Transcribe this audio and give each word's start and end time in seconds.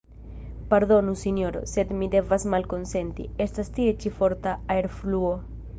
Pardonu, 0.71 1.13
Sinjoro, 1.23 1.61
sed 1.73 1.91
mi 1.99 2.09
devas 2.15 2.47
malkonsenti, 2.55 3.27
estas 3.47 3.71
tie 3.79 3.97
ĉi 4.03 4.15
forta 4.21 4.57
aerfluo. 4.79 5.37